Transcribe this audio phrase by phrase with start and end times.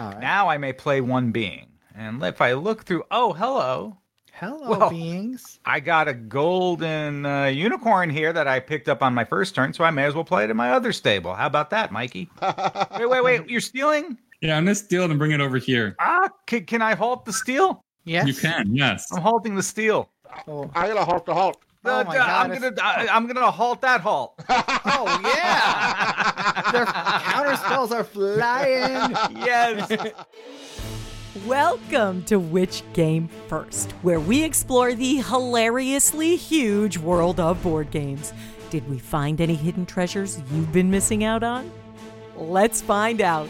[0.00, 0.20] All right.
[0.20, 1.66] Now I may play one being.
[1.94, 3.98] And if I look through, oh, hello.
[4.32, 5.58] Hello, Well- beings.
[5.66, 9.74] I got a golden uh, unicorn here that I picked up on my first turn,
[9.74, 11.34] so I may as well play it in my other stable.
[11.34, 12.30] How about that, Mikey?
[12.98, 13.50] wait, wait, wait.
[13.50, 14.16] You're stealing?
[14.40, 15.94] Yeah, I'm gonna steal it and bring it over here.
[15.98, 17.84] Ah, can, can I halt the steal?
[18.04, 18.26] Yes.
[18.26, 19.12] You can, yes.
[19.12, 20.08] I'm halting the steal.
[20.48, 21.62] Oh, I gotta halt the halt.
[21.82, 24.34] Oh Uh, my uh, I'm gonna I, I'm gonna halt that halt.
[24.50, 26.70] oh yeah.
[26.72, 29.12] Their counter spells are flying.
[29.36, 29.90] yes.
[31.46, 38.32] Welcome to Which Game First, where we explore the hilariously huge world of board games.
[38.68, 41.70] Did we find any hidden treasures you've been missing out on?
[42.36, 43.48] Let's find out.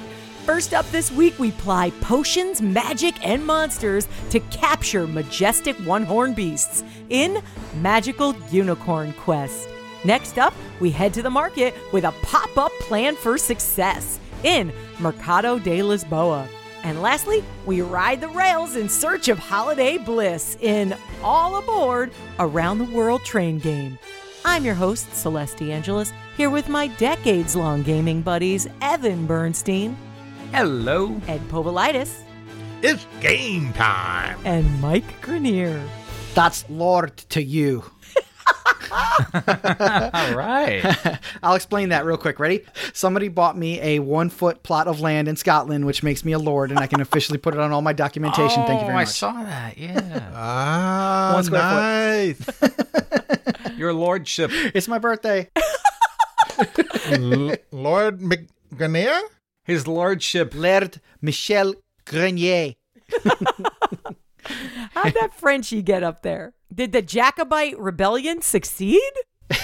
[0.50, 6.34] First up this week, we ply potions, magic, and monsters to capture majestic one horned
[6.34, 7.40] beasts in
[7.80, 9.68] Magical Unicorn Quest.
[10.04, 14.72] Next up, we head to the market with a pop up plan for success in
[14.98, 16.48] Mercado de Lisboa.
[16.82, 22.10] And lastly, we ride the rails in search of holiday bliss in All Aboard
[22.40, 24.00] Around the World Train Game.
[24.44, 29.96] I'm your host, Celeste Angeles, here with my decades long gaming buddies, Evan Bernstein,
[30.52, 31.20] Hello.
[31.28, 32.22] Ed Povolitis,
[32.82, 34.38] It's game time.
[34.44, 35.82] and Mike Grenier.
[36.34, 37.84] That's Lord to you.
[38.92, 40.82] All right.
[41.42, 42.40] I'll explain that real quick.
[42.40, 42.64] Ready?
[42.92, 46.38] Somebody bought me a one foot plot of land in Scotland, which makes me a
[46.38, 48.64] lord, and I can officially put it on all my documentation.
[48.66, 49.22] Thank you very much.
[49.22, 49.78] Oh, I saw that.
[49.78, 50.30] Yeah.
[50.34, 52.40] Ah, One square nice.
[53.76, 54.50] Your lordship.
[54.52, 55.48] It's my birthday.
[57.06, 59.20] L- Lord McGuinness?
[59.70, 60.54] His lordship.
[60.54, 62.74] Laird Michel Grenier.
[64.92, 66.54] How'd that Frenchie get up there?
[66.74, 69.00] Did the Jacobite rebellion succeed?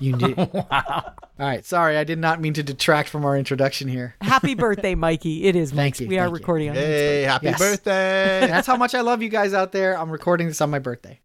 [0.00, 0.36] You did.
[0.52, 0.62] wow.
[0.70, 1.64] All right.
[1.64, 4.14] Sorry, I did not mean to detract from our introduction here.
[4.20, 5.44] Happy birthday, Mikey.
[5.44, 6.00] It is Thank Mike's.
[6.00, 6.38] you, We are thank you.
[6.38, 7.58] recording on Mike's Hey, happy Yes.
[7.58, 8.46] birthday.
[8.48, 9.96] That's how much I love you guys out there.
[9.98, 11.20] I'm recording this on my birthday.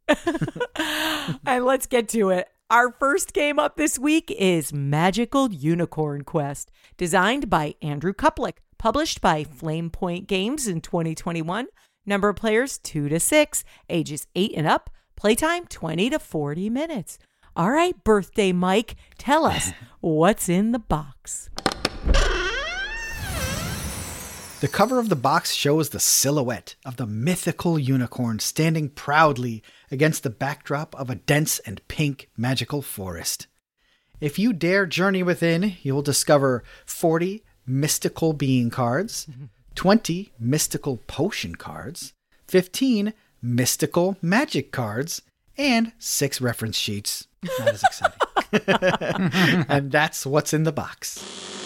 [1.46, 2.48] And let's get to it.
[2.72, 9.22] Our first game up this week is Magical Unicorn Quest, designed by Andrew Kuplick, published
[9.22, 11.66] by Flame Point Games in 2021.
[12.06, 17.18] Number of players 2 to 6, ages 8 and up, playtime 20 to 40 minutes.
[17.56, 21.50] All right, birthday Mike, tell us what's in the box.
[24.60, 30.24] The cover of the box shows the silhouette of the mythical unicorn standing proudly against
[30.24, 33.48] the backdrop of a dense and pink magical forest.
[34.20, 39.28] If you dare journey within, you will discover 40 mystical being cards,
[39.76, 42.12] 20 mystical potion cards,
[42.50, 45.22] 15 mystical magic cards,
[45.58, 47.28] and 6 reference sheets.
[47.60, 48.20] That is exciting.
[49.70, 51.59] and that's what's in the box.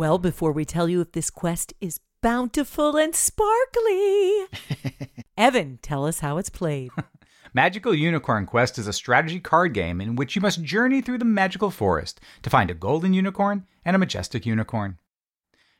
[0.00, 4.46] Well, before we tell you if this quest is bountiful and sparkly,
[5.36, 6.90] Evan, tell us how it's played.
[7.52, 11.26] Magical Unicorn Quest is a strategy card game in which you must journey through the
[11.26, 14.98] magical forest to find a golden unicorn and a majestic unicorn.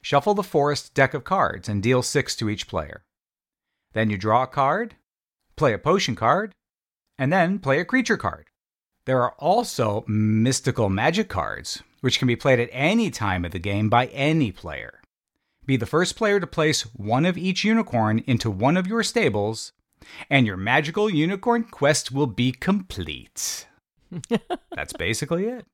[0.02, 3.06] Shuffle the forest deck of cards and deal six to each player.
[3.94, 4.96] Then you draw a card,
[5.56, 6.52] play a potion card,
[7.16, 8.48] and then play a creature card.
[9.06, 13.58] There are also mystical magic cards, which can be played at any time of the
[13.58, 15.00] game by any player.
[15.66, 19.72] Be the first player to place one of each unicorn into one of your stables,
[20.28, 23.66] and your magical unicorn quest will be complete.
[24.74, 25.66] That's basically it.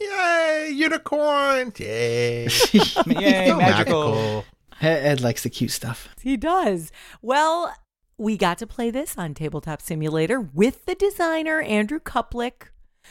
[0.00, 1.72] Yay, unicorn.
[1.76, 2.44] Yay.
[2.72, 4.44] Yay, So magical.
[4.80, 6.08] Ed Ed likes the cute stuff.
[6.20, 6.90] He does.
[7.22, 7.74] Well,
[8.18, 12.68] we got to play this on Tabletop Simulator with the designer, Andrew Kuplick.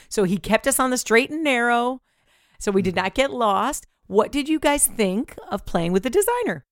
[0.08, 2.00] So he kept us on the straight and narrow.
[2.64, 3.86] So we did not get lost.
[4.06, 6.64] What did you guys think of playing with the designer?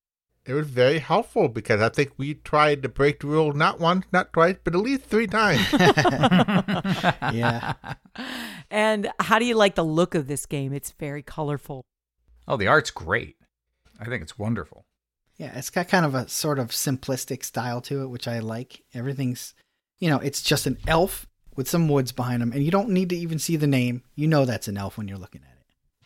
[0.43, 4.07] It was very helpful because I think we tried to break the rule not once,
[4.11, 5.61] not twice, but at least three times.
[7.31, 7.73] Yeah.
[8.71, 10.73] And how do you like the look of this game?
[10.73, 11.85] It's very colorful.
[12.47, 13.35] Oh, the art's great.
[13.99, 14.85] I think it's wonderful.
[15.37, 18.81] Yeah, it's got kind of a sort of simplistic style to it, which I like.
[18.95, 19.53] Everything's,
[19.99, 23.09] you know, it's just an elf with some woods behind him, and you don't need
[23.09, 24.01] to even see the name.
[24.15, 25.52] You know that's an elf when you're looking at it.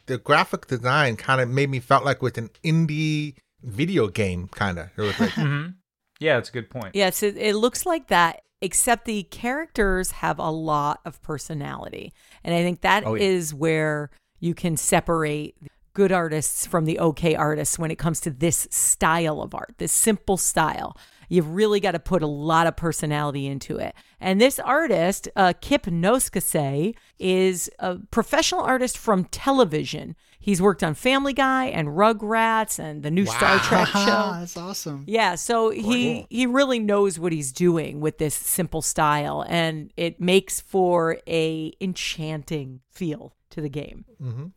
[0.08, 4.80] The graphic design kind of made me felt like with an indie video game kind
[4.80, 4.90] of.
[4.98, 5.72] It was like, Mm-hmm.
[6.20, 6.96] Yeah, that's a good point.
[6.96, 12.12] Yes, it, it looks like that, except the characters have a lot of personality.
[12.44, 13.60] And I think that is Oh, yeah.
[13.60, 14.10] where
[14.40, 15.56] you can separate
[15.94, 19.92] good artists from the okay artists when it comes to this style of art, this
[19.92, 20.98] simple style.
[21.30, 23.96] You've really got to put a lot of personality into it.
[24.20, 30.16] And this artist, uh, Kip Noskase, is a professional artist from television.
[30.40, 34.32] He's worked on Family Guy and Rugrats and the new Star Trek show.
[34.40, 35.04] That's awesome.
[35.08, 40.22] Yeah, so he he really knows what he's doing with this simple style, and it
[40.22, 44.06] makes for a enchanting feel to the game,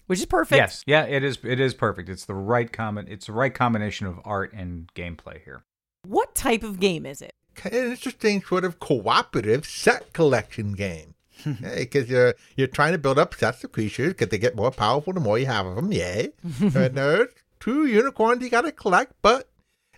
[0.06, 0.56] which is perfect.
[0.56, 1.38] Yes, yeah, it is.
[1.42, 2.08] It is perfect.
[2.08, 3.08] It's the right comment.
[3.10, 5.64] It's the right combination of art and gameplay here.
[6.06, 7.34] What type of game is it?
[7.64, 11.14] An interesting sort of cooperative set collection game.
[11.76, 15.14] Because you're you're trying to build up sets of creatures because they get more powerful
[15.14, 15.90] the more you have of them.
[15.90, 16.32] Yay!
[16.60, 19.48] and there's two unicorns you got to collect, but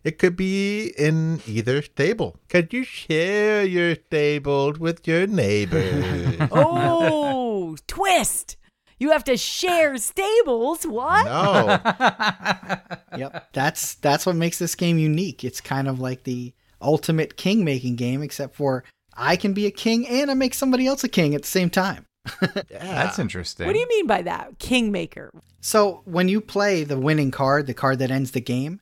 [0.04, 2.36] it could be in either stable.
[2.48, 6.38] Could you share your stables with your neighbors?
[6.52, 8.56] Oh, twist!
[9.02, 10.84] You have to share stables.
[10.86, 11.24] What?
[11.24, 11.78] no.
[13.18, 13.48] Yep.
[13.52, 15.42] That's that's what makes this game unique.
[15.44, 18.84] It's kind of like the ultimate king making game, except for
[19.14, 21.68] I can be a king and I make somebody else a king at the same
[21.68, 22.06] time.
[22.42, 22.58] yeah.
[22.70, 23.66] That's interesting.
[23.66, 24.58] What do you mean by that?
[24.60, 25.30] Kingmaker.
[25.60, 28.80] So when you play the winning card, the card that ends the game,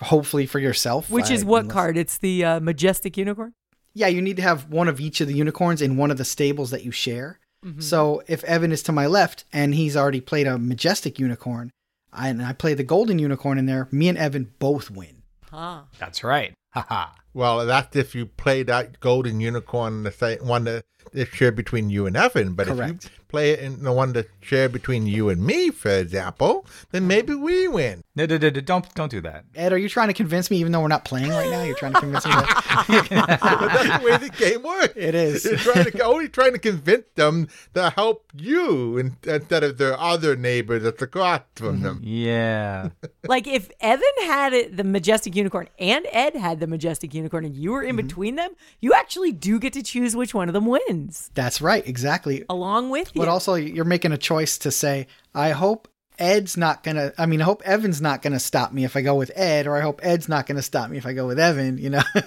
[0.00, 1.96] hopefully for yourself, Which is what unless- card?
[1.96, 3.54] It's the uh, majestic unicorn.
[3.94, 6.24] Yeah, you need to have one of each of the unicorns in one of the
[6.24, 7.38] stables that you share.
[7.64, 7.80] Mm-hmm.
[7.80, 11.70] So if Evan is to my left and he's already played a majestic unicorn,
[12.12, 15.22] I, and I play the golden unicorn in there, me and Evan both win.
[15.52, 15.84] Ah.
[15.98, 16.54] That's right.
[16.72, 17.08] Haha.
[17.34, 21.90] Well, that's if you play that golden unicorn, the same one that is shared between
[21.90, 22.54] you and Evan.
[22.54, 22.98] But if you
[23.32, 27.34] play it in the one that's shared between you and me, for example, then maybe
[27.34, 28.04] we win.
[28.14, 29.46] No, no, no, no, don't don't do that.
[29.54, 31.62] Ed, are you trying to convince me, even though we're not playing right now?
[31.62, 34.92] You're trying to convince me that but that's the way the game works.
[34.96, 35.44] it is.
[35.46, 39.98] You're trying to, only trying to convince them to help you in, instead of their
[39.98, 42.00] other neighbor that's across from them.
[42.12, 42.90] Yeah.
[43.26, 47.56] like if Evan had it, the majestic unicorn and Ed had the majestic unicorn and
[47.56, 48.06] you were in mm-hmm.
[48.06, 48.50] between them,
[48.80, 50.91] you actually do get to choose which one of them wins
[51.34, 52.44] That's right, exactly.
[52.48, 53.20] along with you.
[53.20, 57.12] But also, you're making a choice to say, I hope Ed's not gonna.
[57.18, 59.76] I mean, I hope Evan's not gonna stop me if I go with Ed, or
[59.76, 61.78] I hope Ed's not gonna stop me if I go with Evan.
[61.78, 62.02] You know?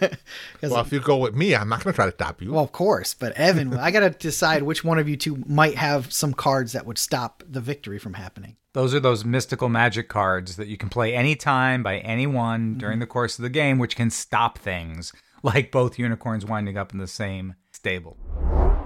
[0.62, 2.52] Well, if you go with me, I'm not going to try to stop you.
[2.52, 6.12] well, of course, but Evan, I gotta decide which one of you two might have
[6.12, 8.58] some cards that would stop the victory from happening.
[8.74, 12.80] Those are those mystical magic cards that you can play anytime by anyone mm-hmm.
[12.80, 15.14] during the course of the game, which can stop things,
[15.44, 18.18] like both unicorns winding up in the same stable.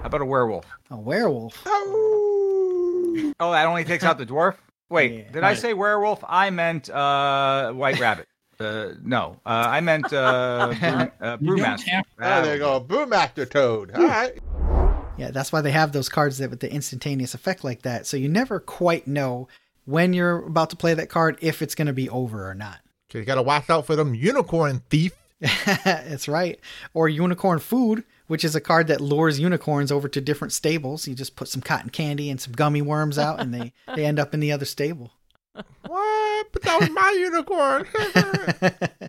[0.00, 0.64] How about a werewolf?
[0.90, 1.62] A werewolf.
[1.66, 4.56] Oh, oh that only takes out the dwarf?
[4.88, 5.30] Wait, Yeah.
[5.32, 6.24] did I say werewolf?
[6.26, 8.26] I meant uh, white rabbit.
[8.58, 11.88] Uh, no, uh, I meant uh, brew, uh, You don't brewmaster.
[11.88, 12.80] have- Oh, there you go.
[12.80, 13.92] Brewmaster Toad.
[13.94, 14.38] All right.
[15.18, 18.06] Yeah, that's why they have those cards that with the instantaneous effect like that.
[18.06, 19.48] So you never quite know
[19.84, 22.78] when you're about to play that card if it's gonna be over or not.
[23.12, 25.12] So you got to watch out for them unicorn thief.
[25.84, 26.58] That's right.
[26.94, 31.08] Or unicorn food, which is a card that lures unicorns over to different stables.
[31.08, 34.20] You just put some cotton candy and some gummy worms out, and they they end
[34.20, 35.10] up in the other stable.
[35.52, 36.46] What?
[36.52, 37.86] But that was my unicorn.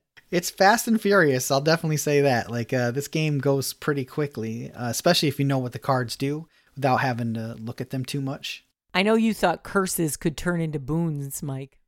[0.32, 1.52] It's fast and furious.
[1.52, 2.50] I'll definitely say that.
[2.50, 6.16] Like uh, this game goes pretty quickly, uh, especially if you know what the cards
[6.16, 8.64] do without having to look at them too much.
[8.94, 11.81] I know you thought curses could turn into boons, Mike.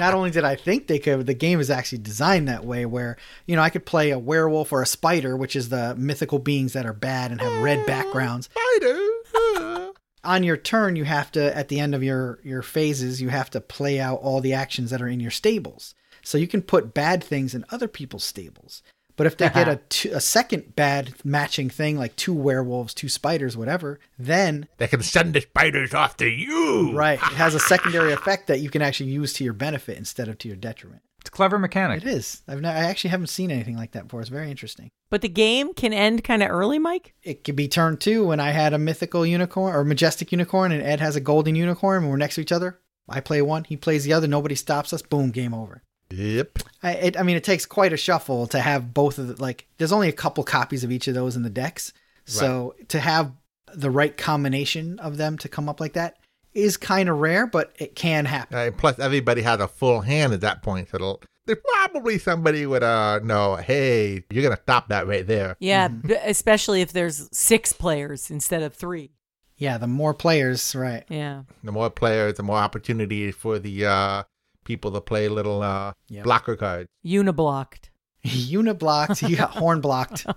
[0.00, 3.16] Not only did I think they could, the game is actually designed that way where,
[3.46, 6.72] you know, I could play a werewolf or a spider, which is the mythical beings
[6.72, 8.48] that are bad and have red mm, backgrounds.
[8.50, 9.90] Spider.
[10.24, 13.48] on your turn you have to at the end of your your phases you have
[13.48, 16.92] to play out all the actions that are in your stables so you can put
[16.92, 18.82] bad things in other people's stables
[19.20, 19.72] but if they get uh-huh.
[19.72, 24.86] a, two, a second bad matching thing like two werewolves two spiders whatever then they
[24.88, 26.96] can send the spiders off to you.
[26.96, 30.26] right it has a secondary effect that you can actually use to your benefit instead
[30.26, 32.02] of to your detriment It's a clever mechanic.
[32.02, 34.88] it is i've not, i actually haven't seen anything like that before it's very interesting
[35.10, 37.12] But the game can end kind of early, Mike?
[37.22, 40.82] it could be turn two when I had a mythical unicorn or majestic unicorn and
[40.82, 42.78] Ed has a golden unicorn and we're next to each other.
[43.06, 45.82] I play one, he plays the other, nobody stops us, boom, game over.
[46.10, 46.58] Yep.
[46.82, 49.66] I, it, I mean, it takes quite a shuffle to have both of the, like,
[49.78, 51.92] there's only a couple copies of each of those in the decks.
[52.26, 53.32] So to have
[53.74, 56.16] the right combination of them to come up like that
[56.54, 58.56] is kind of rare, but it can happen.
[58.56, 60.88] Uh, plus, everybody has a full hand at that point.
[60.90, 63.56] So it'll- there's probably somebody would uh know.
[63.56, 65.56] Hey, you're gonna stop that right there.
[65.58, 69.10] Yeah, b- especially if there's six players instead of three.
[69.56, 71.04] Yeah, the more players, right.
[71.08, 71.42] Yeah.
[71.64, 74.22] The more players, the more opportunity for the uh
[74.70, 76.24] people to play little uh Yep.
[76.24, 76.88] blocker cards.
[77.04, 77.90] Uniblocked.
[78.24, 80.26] Uniblocked, you got horn blocked.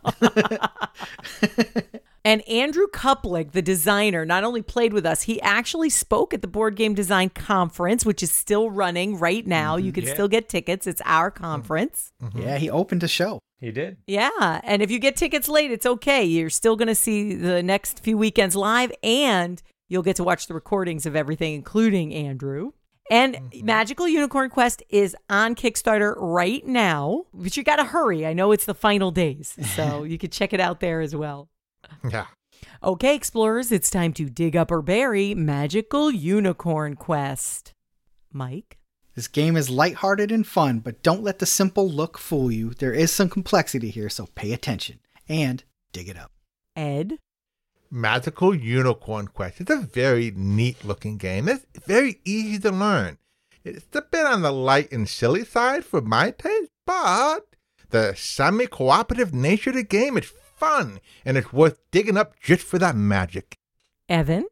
[2.25, 6.47] And Andrew Kuplik, the designer, not only played with us, he actually spoke at the
[6.47, 9.75] Board Game Design Conference, which is still running right now.
[9.75, 9.85] Mm-hmm.
[9.87, 10.13] You can Yeah.
[10.13, 10.87] still get tickets.
[10.87, 12.13] It's our conference.
[12.23, 12.37] Mm-hmm.
[12.37, 12.47] Mm-hmm.
[12.47, 13.39] yeah, he opened a show.
[13.59, 13.97] He did.
[14.07, 14.61] Yeah.
[14.63, 16.23] And if you get tickets late, it's okay.
[16.23, 20.47] You're still going to see the next few weekends live and you'll get to watch
[20.47, 22.71] the recordings of everything, including Andrew.
[23.09, 23.65] And Mm-hmm.
[23.65, 28.25] Magical Unicorn Quest is on Kickstarter right now, but you got to hurry.
[28.25, 31.49] I know it's the final days, so you could check it out there as well.
[32.09, 32.27] Yeah.
[32.81, 37.73] Okay, explorers, it's time to dig up or bury Magical Unicorn Quest.
[38.31, 38.77] Mike?
[39.15, 42.71] This game is lighthearted and fun, but don't let the simple look fool you.
[42.71, 46.31] There is some complexity here, so pay attention and dig it up.
[46.75, 47.19] Ed?
[47.93, 49.61] Magical Unicorn Quest.
[49.61, 51.47] It's a very neat looking game.
[51.47, 53.19] It's very easy to learn.
[53.63, 57.45] It's a bit on the light and silly side for my taste, but
[57.91, 62.63] the semi cooperative nature of the game is fun and it's worth digging up just
[62.63, 63.57] for that magic.
[64.09, 64.47] Evan?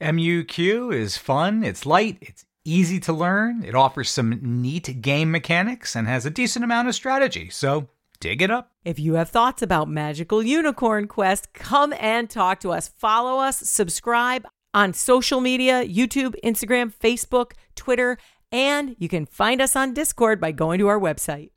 [0.00, 5.94] MUQ is fun, it's light, it's easy to learn, it offers some neat game mechanics,
[5.94, 7.88] and has a decent amount of strategy, so
[8.22, 8.70] dig it up.
[8.84, 12.86] If you have thoughts about Magical Unicorn Quest, come and talk to us.
[12.86, 18.16] Follow us, subscribe on social media YouTube, Instagram, Facebook, Twitter,
[18.52, 21.50] and you can find us on Discord by going to our website.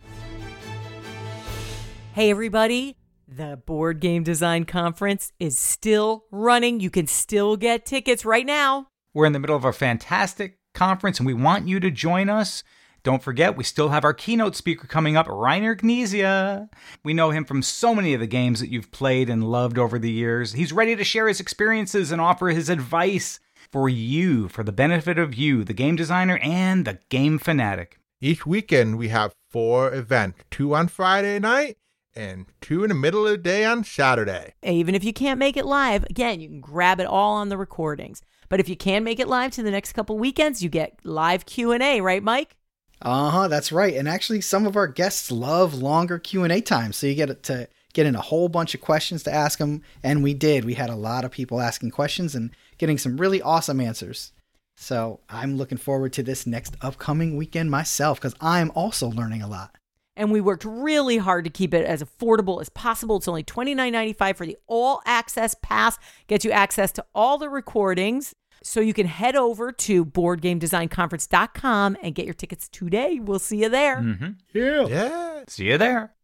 [2.13, 2.97] Hey, everybody.
[3.27, 6.79] The Board Game Design Conference is still running.
[6.79, 8.87] You can still get tickets right now.
[9.13, 12.63] We're in the middle of a fantastic conference and we want you to join us.
[13.05, 16.69] Don't forget, we still have our keynote speaker coming up, Reiner Knizia.
[17.03, 19.99] We know him from so many of the games that you've played and loved over
[19.99, 20.53] the years.
[20.53, 23.39] He's ready to share his experiences and offer his advice
[23.71, 27.99] for you, for the benefit of you, the game designer and the game fanatic.
[28.21, 31.77] Each weekend we have four events two on Friday night
[32.15, 34.55] and two in the middle of the day on Saturday.
[34.63, 37.57] Even if you can't make it live, again, you can grab it all on the
[37.57, 38.23] recordings.
[38.49, 41.45] But if you can make it live to the next couple weekends, you get live
[41.45, 42.57] Q&A, right, Mike?
[43.01, 43.93] Uh-huh, that's right.
[43.95, 48.05] And actually some of our guests love longer Q&A times, so you get to get
[48.05, 50.65] in a whole bunch of questions to ask them, and we did.
[50.65, 54.33] We had a lot of people asking questions and getting some really awesome answers.
[54.77, 59.47] So, I'm looking forward to this next upcoming weekend myself cuz I'm also learning a
[59.47, 59.77] lot.
[60.17, 63.17] And we worked really hard to keep it as affordable as possible.
[63.17, 65.97] It's only $29.95 for the all access pass,
[66.27, 68.33] gets you access to all the recordings.
[68.67, 73.19] So you can head over to boardgamedesignconference.com and get your tickets today.
[73.19, 73.97] We'll see you there.
[73.97, 74.29] Mm-hmm.
[74.53, 74.87] Yeah.
[74.87, 75.43] Yeah.
[75.47, 76.15] See you there.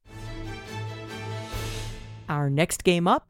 [2.28, 3.28] Our next game up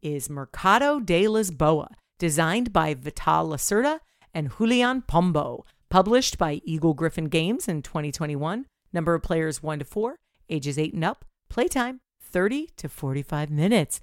[0.00, 3.98] is Mercado de Lisboa, designed by Vital Lacerda
[4.32, 8.64] and Julian Pombo, published by Eagle Gryphon Games in 2021.
[8.90, 10.16] Number of players 1 to 4,
[10.48, 14.00] ages 8 and up, playtime 30 to 45 minutes.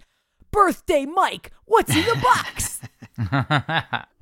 [0.52, 4.04] Birthday Mike, what's in the box?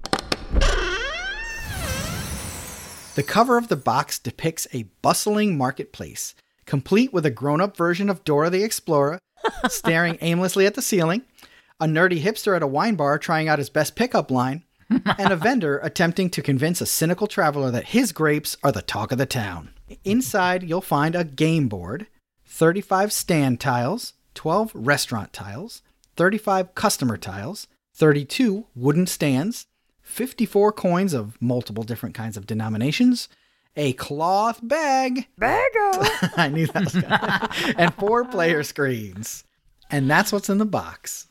[3.13, 6.33] The cover of the box depicts a bustling marketplace,
[6.65, 9.19] complete with a grown up version of Dora the Explorer
[9.67, 11.23] staring aimlessly at the ceiling,
[11.79, 15.35] a nerdy hipster at a wine bar trying out his best pickup line, and a
[15.37, 19.25] vendor attempting to convince a cynical traveler that his grapes are the talk of the
[19.25, 19.69] town.
[20.03, 22.07] Inside, you'll find a game board,
[22.45, 25.81] 35 stand tiles, 12 restaurant tiles,
[26.15, 29.65] 35 customer tiles, 32 wooden stands,
[30.01, 33.29] 54 coins of multiple different kinds of denominations,
[33.75, 35.27] a cloth bag.
[35.39, 36.33] Bago!
[36.37, 39.43] I knew that was gonna And four player screens.
[39.89, 41.27] And that's what's in the box.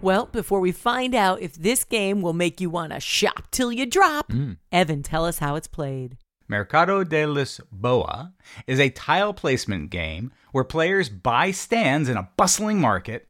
[0.00, 3.72] well, before we find out if this game will make you want to shop till
[3.72, 4.52] you drop, hmm.
[4.70, 6.16] Evan, tell us how it's played.
[6.48, 8.32] Mercado de Lisboa
[8.66, 13.28] is a tile placement game where players buy stands in a bustling market,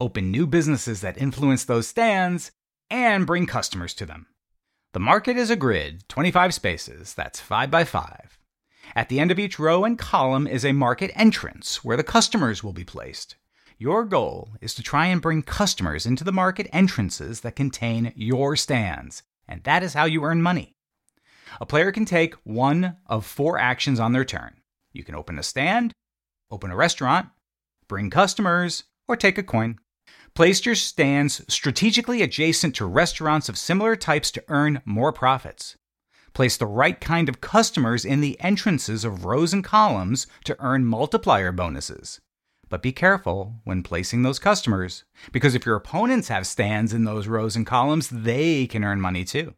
[0.00, 2.50] open new businesses that influence those stands,
[2.90, 4.26] and bring customers to them.
[4.92, 8.38] The market is a grid, 25 spaces, that's 5 by 5.
[8.96, 12.64] At the end of each row and column is a market entrance where the customers
[12.64, 13.36] will be placed.
[13.78, 18.56] Your goal is to try and bring customers into the market entrances that contain your
[18.56, 20.74] stands, and that is how you earn money.
[21.60, 24.56] A player can take one of four actions on their turn.
[24.92, 25.92] You can open a stand,
[26.50, 27.28] open a restaurant,
[27.88, 29.78] bring customers, or take a coin.
[30.34, 35.76] Place your stands strategically adjacent to restaurants of similar types to earn more profits.
[36.32, 40.84] Place the right kind of customers in the entrances of rows and columns to earn
[40.84, 42.20] multiplier bonuses.
[42.68, 47.26] But be careful when placing those customers, because if your opponents have stands in those
[47.26, 49.54] rows and columns, they can earn money too.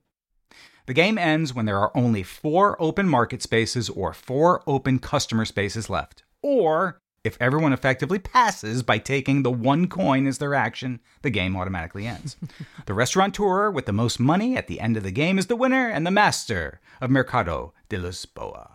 [0.87, 5.45] The game ends when there are only four open market spaces or four open customer
[5.45, 6.25] spaces left.
[6.41, 11.57] Or if everyone effectively passes by taking the one coin as their action, the game
[11.57, 12.37] automatically ends.
[12.87, 15.89] the restaurateur with the most money at the end of the game is the winner
[15.89, 18.71] and the master of Mercado de Lisboa.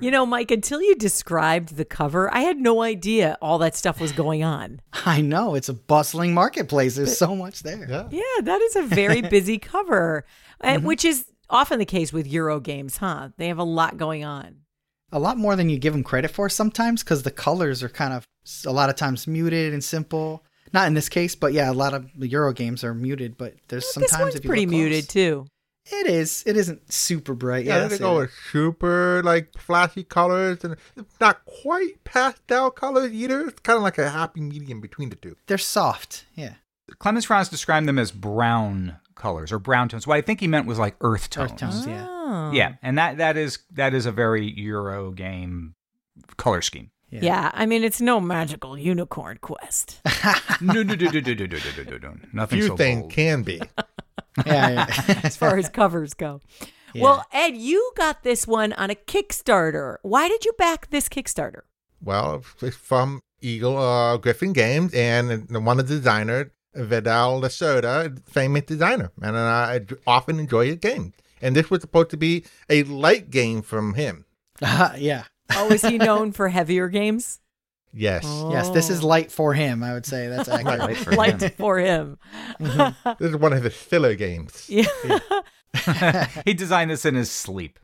[0.00, 4.00] You know, Mike, until you described the cover, I had no idea all that stuff
[4.00, 4.80] was going on.
[5.06, 6.96] I know, it's a bustling marketplace.
[6.96, 7.86] There's so much there.
[7.88, 8.08] Yeah.
[8.10, 10.24] Yeah, that is a very busy cover,
[10.60, 13.30] uh, which is often the case with Euro games, huh?
[13.36, 14.63] They have a lot going on.
[15.12, 18.12] A lot more than you give them credit for sometimes because the colors are kind
[18.12, 18.26] of
[18.66, 20.44] a lot of times muted and simple.
[20.72, 23.36] Not in this case, but yeah, a lot of Euro games are muted.
[23.38, 25.46] But there's this sometimes one's if you pretty look muted too.
[25.86, 26.42] It is.
[26.46, 27.64] It isn't super bright.
[27.66, 28.22] Yeah, Yeah, they that's go it.
[28.22, 30.76] with super like flashy colors and
[31.20, 33.48] not quite pastel colors either.
[33.48, 35.36] It's kind of like a happy medium between the two.
[35.46, 36.24] they're soft.
[36.34, 36.54] Yeah,
[36.98, 40.06] Clemens Franz described them as brown colors or brown tones.
[40.06, 41.52] What I think he meant was like earth tones.
[41.52, 41.86] Earth tones.
[41.86, 42.06] Yeah.
[42.08, 42.50] Oh.
[42.52, 45.74] Yeah, and that that is that is a very Euro game
[46.36, 46.90] color scheme.
[47.10, 47.20] Yeah.
[47.22, 50.00] Yeah, I mean it's no magical unicorn quest.
[50.60, 53.12] no, no, no, no, no, no, no, no, no, no, nothing You so things bold.
[53.12, 53.60] can be.
[54.46, 55.20] yeah, yeah.
[55.22, 56.40] as far as covers go.
[56.96, 59.96] Well, Ed, you got this one on a Kickstarter.
[60.02, 61.62] Why did you back this Kickstarter?
[62.00, 69.10] Well, from Eagle uh, Gryphon Games and one of the designers, Vital Lacerda, famous designer,
[69.20, 71.14] and I often enjoy his games.
[71.40, 74.24] And this was supposed to be a light game from him.
[74.62, 75.24] Ah, yeah.
[75.54, 77.40] Oh, is he known for heavier games?
[77.92, 79.06] Yes, Yes, this is oh.
[79.08, 79.82] light for him.
[79.82, 80.78] I would say that's accurate.
[80.78, 81.16] Right for him.
[81.16, 82.18] Light for him.
[82.60, 83.10] Mm-hmm.
[83.18, 84.68] this is one of his filler games.
[84.68, 84.86] Yeah.
[86.44, 87.78] he designed this in his sleep.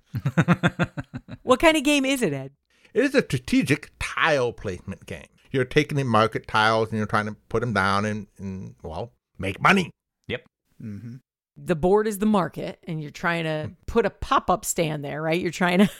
[1.43, 2.53] what kind of game is it, Ed?
[2.95, 5.27] It is a strategic tile placement game.
[5.51, 9.13] You're taking in market tiles and you're trying to put them down and, and well,
[9.39, 9.91] make money.
[10.29, 10.47] Yep.
[10.81, 11.17] hmm
[11.57, 15.21] The board is the market, and you're trying to put a pop up stand there,
[15.21, 15.41] right?
[15.41, 15.91] You're trying to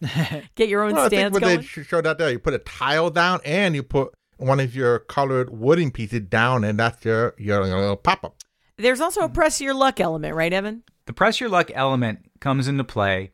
[0.54, 1.58] get your own Well, I think what going.
[1.58, 4.98] they showed out there, you put a tile down and you put one of your
[4.98, 8.36] colored wooden pieces down, and that's your your little pop up.
[8.78, 10.82] There's also a press your luck element, right, Evan?
[11.06, 13.32] The press your luck element comes into play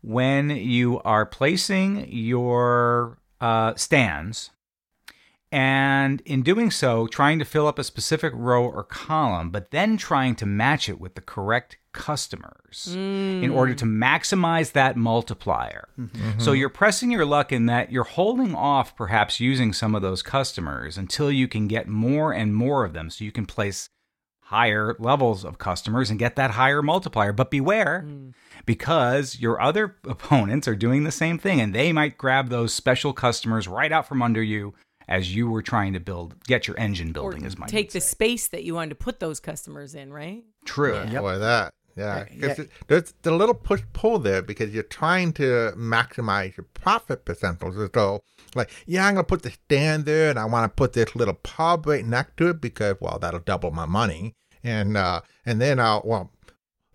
[0.00, 4.50] when you are placing your uh, stands,
[5.52, 9.96] and in doing so, trying to fill up a specific row or column, but then
[9.96, 12.88] trying to match it with the correct customers
[13.42, 15.88] in order to maximize that multiplier.
[15.98, 16.40] Mm-hmm.
[16.40, 20.20] So you're pressing your luck in that you're holding off perhaps using some of those
[20.20, 23.88] customers until you can get more and more of them so you can place
[24.46, 27.32] higher levels of customers and get that higher multiplier.
[27.32, 28.32] But beware, mm.
[28.64, 33.12] because your other opponents are doing the same thing and they might grab those special
[33.12, 34.74] customers right out from under you
[35.08, 38.00] as you were trying to build, get your engine building, or as my take the
[38.00, 40.44] space that you wanted to put those customers in, right?
[40.64, 40.94] True.
[41.20, 41.72] Or that.
[41.96, 42.26] Yeah.
[42.30, 46.66] Yeah, 'Cause it- There's the little push pull there because you're trying to maximize your
[46.74, 47.88] profit percentages.
[47.94, 48.20] So,
[48.54, 51.16] like, yeah, I'm going to put the stand there and I want to put this
[51.16, 54.34] little pub right next to it because, well, that'll double my money.
[54.62, 56.32] And, uh, and then I'll, well,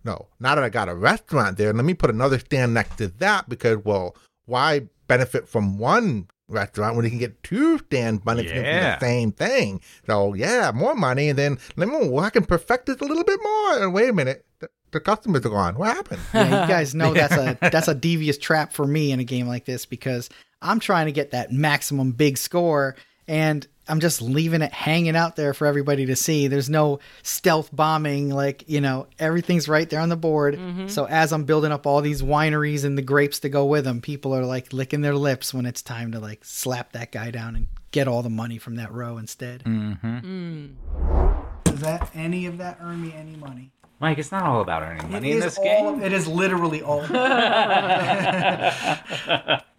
[0.04, 3.08] no, now that I got a restaurant there, let me put another stand next to
[3.08, 8.64] that because, well, why benefit from one restaurant when you can get two stand benefiting
[8.64, 8.98] Yeah.
[8.98, 9.80] from the same thing?
[10.06, 11.28] So, yeah, more money.
[11.28, 13.82] And then let me, well, I can perfect this a little bit more.
[13.82, 15.76] And wait a minute, the, the customers are gone.
[15.76, 16.20] What happened?
[16.34, 19.48] Yeah, you guys know that's a that's a devious trap for me in a game
[19.48, 20.28] like this because
[20.60, 22.94] I'm trying to get that maximum big score
[23.26, 26.46] and I'm just leaving it hanging out there for everybody to see.
[26.46, 30.58] There's no stealth bombing like, you know, everything's right there on the board.
[30.86, 34.00] So as I'm building up all these wineries and the grapes to go with them,
[34.00, 37.56] people are like licking their lips when it's time to like slap that guy down
[37.56, 39.64] and get all the money from that row instead.
[39.64, 40.66] Mm-hmm.
[41.64, 43.72] Does that any of that earn me any money?
[43.98, 45.86] Mike, it's not all about earning money It in this all game.
[45.86, 47.02] of- it is literally all.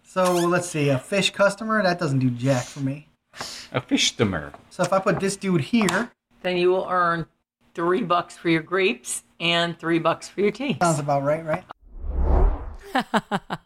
[0.02, 3.08] so let's see, a fish customer that doesn't do jack for me.
[3.74, 4.54] A fishstermer.
[4.70, 6.10] So if I put this dude here,
[6.42, 7.26] Then you will earn
[7.74, 10.76] three bucks for your grapes and three bucks for your tea.
[10.80, 11.64] sounds about right, right?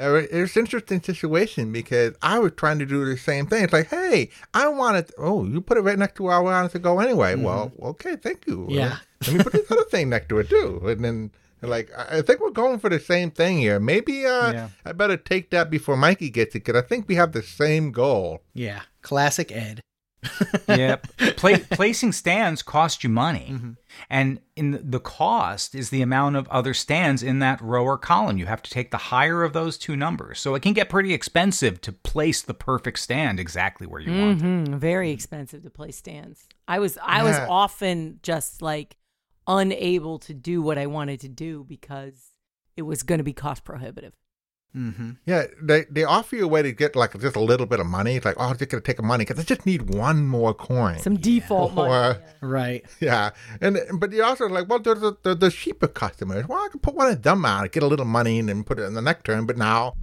[0.00, 3.64] Uh, It's an interesting situation because I was trying to do the same thing.
[3.64, 5.10] It's like, hey, I wanted.
[5.18, 7.34] Oh, you put it right next to where I wanted to go anyway.
[7.34, 8.66] Well, okay, thank you.
[8.70, 8.98] Yeah.
[9.26, 10.80] Let me put this other thing next to it too.
[10.86, 11.30] And then,
[11.62, 13.80] like, I I think we're going for the same thing here.
[13.80, 14.68] Maybe uh, Yeah.
[14.84, 17.92] I better take that before Mikey gets it because I think we have the same
[17.92, 18.42] goal.
[18.54, 19.80] Yeah, classic Ed.
[20.68, 21.06] yep.
[21.36, 23.56] Pla- placing stands cost you money.
[24.10, 27.96] And in the, the cost is the amount of other stands in that row or
[27.96, 28.36] column.
[28.36, 30.40] You have to take the higher of those two numbers.
[30.40, 34.40] So it can get pretty expensive to place the perfect stand exactly where you want
[34.42, 34.44] it.
[34.44, 36.48] hmm Very expensive to place stands.
[36.66, 38.96] I was I was often just like
[39.48, 42.34] unable to do what I wanted to do because
[42.76, 44.12] it was going to be cost prohibitive.
[44.76, 45.12] Mm-hmm.
[45.24, 47.86] Yeah, they they offer you a way to get like just a little bit of
[47.86, 48.16] money.
[48.16, 50.52] It's like, oh, I'm just gonna take a money because I just need one more
[50.52, 50.98] coin.
[50.98, 51.90] Some default money.
[51.92, 52.84] Or- Right.
[53.00, 53.30] Yeah,
[53.62, 56.46] and but you're also like, well, there's the, the, the cheaper customers.
[56.46, 58.78] Well, I can put one of them out, get a little money, and then put
[58.78, 59.46] it in the next turn.
[59.46, 59.94] But now,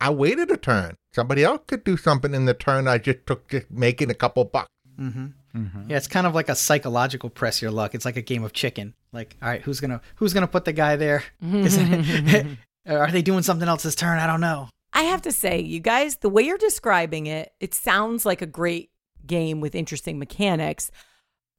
[0.00, 0.96] I waited a turn.
[1.12, 4.44] Somebody else could do something in the turn I just took, just making a couple
[4.44, 4.70] bucks.
[4.98, 5.26] Mm-hmm.
[5.56, 5.90] Mm-hmm.
[5.90, 7.94] Yeah, it's kind of like a psychological press your luck.
[7.94, 8.94] It's like a game of chicken.
[9.12, 11.24] Like, all right, who's gonna who's gonna put the guy there?
[11.42, 12.46] Is it-
[12.88, 14.18] are they doing something else this turn?
[14.18, 14.68] I don't know.
[14.92, 18.46] I have to say, you guys, the way you're describing it, it sounds like a
[18.46, 18.90] great
[19.26, 20.90] game with interesting mechanics.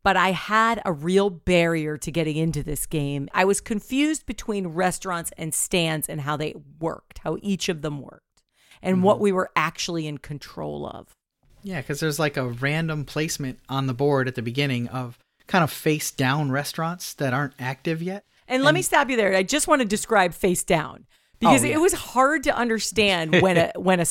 [0.04, 3.28] But I had a real barrier to getting into this game.
[3.34, 8.02] I was confused between restaurants and stands and how they worked, how each of them
[8.02, 8.44] worked,
[8.82, 9.24] and what mm-hmm.
[9.24, 11.14] we were actually in control of.
[11.64, 15.18] Yeah, because there's like a random placement on the board at the beginning of
[15.48, 18.24] kind of face down restaurants that aren't active yet.
[18.48, 19.36] And let me stop you there.
[19.36, 21.06] I just want to describe face down
[21.40, 21.76] because Oh, yeah.
[21.76, 24.06] it was hard to understand when a when a,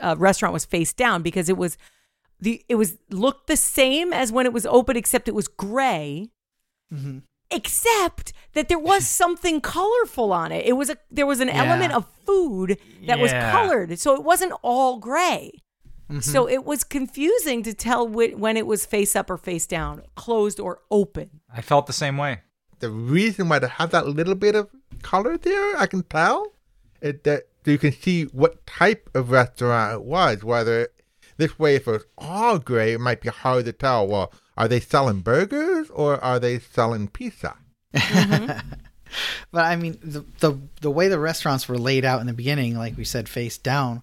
[0.00, 1.78] a restaurant was face down because it was
[2.40, 6.30] the it was looked the same as when it was open except it was gray.
[6.92, 7.18] Mm-hmm.
[7.50, 10.66] Except that there was something colorful on it.
[10.66, 11.64] It was a there was an Yeah.
[11.64, 15.52] element of food that was colored, so it wasn't all gray.
[16.10, 16.20] Mm-hmm.
[16.20, 20.02] So it was confusing to tell wh- when it was face up or face down,
[20.16, 21.40] closed or open.
[21.54, 22.40] I felt the same way.
[22.80, 24.68] The reason why they have that little bit of
[25.02, 26.52] color there, I can tell,
[27.00, 30.42] is that you can see what type of restaurant it was.
[30.42, 30.88] Whether
[31.36, 34.06] this way, if it was all gray, it might be hard to tell.
[34.06, 37.56] Well, are they selling burgers or are they selling pizza?
[39.50, 42.76] But I mean, the, the the way the restaurants were laid out in the beginning,
[42.76, 44.02] like we said, face down,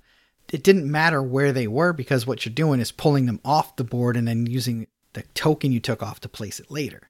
[0.51, 3.83] it didn't matter where they were because what you're doing is pulling them off the
[3.83, 7.09] board and then using the token you took off to place it later.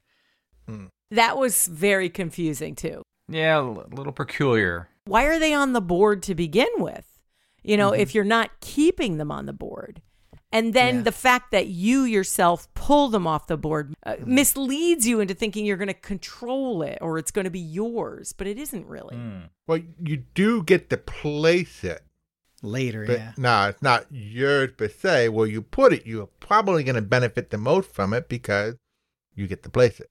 [0.68, 0.86] Hmm.
[1.12, 3.04] That was very confusing too.
[3.30, 4.90] Yeah, a little peculiar.
[5.06, 7.06] Why are they on the board to begin with?
[7.64, 8.02] You know, mm-hmm.
[8.02, 10.02] if you're not keeping them on the board.
[10.52, 11.02] And then Yeah.
[11.02, 14.36] the fact that you yourself pull them off the board uh, hmm.
[14.36, 18.32] misleads you into thinking you're going to control it or it's going to be yours,
[18.32, 19.18] but it isn't really.
[19.18, 19.40] Hmm.
[19.68, 22.02] Well, you do get to place it,
[22.64, 23.34] Later, but yeah.
[23.38, 25.30] no, it's not yours per se.
[25.30, 28.76] Where you put it, you're probably going to benefit the most from it because
[29.36, 30.10] you get to place it.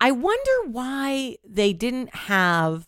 [0.00, 2.86] I wonder why they didn't have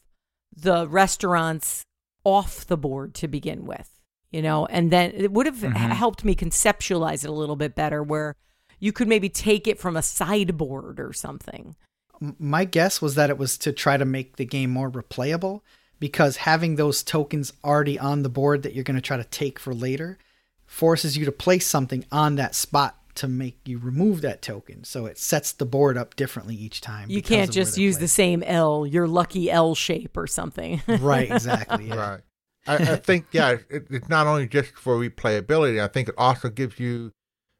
[0.54, 1.84] the restaurants
[2.24, 5.76] off the board to begin with, you know, and then it would have mm-hmm.
[5.76, 8.36] h- helped me conceptualize it a little bit better where
[8.78, 11.76] you could maybe take it from a sideboard or something.
[12.20, 15.60] My guess was that it was to try to make the game more replayable
[15.98, 19.58] because having those tokens already on the board that you're going to try to take
[19.58, 20.18] for later
[20.66, 24.82] forces you to place something on that spot to make you remove that token.
[24.84, 27.10] So it sets the board up differently each time.
[27.10, 30.82] You can't just they're use the same L, your lucky L shape or something.
[31.04, 31.88] Right, exactly.
[31.88, 31.94] yeah.
[31.94, 32.20] Right.
[32.66, 35.82] I, I think, yeah, it, it's not only just for replayability.
[35.82, 37.12] I think it also gives you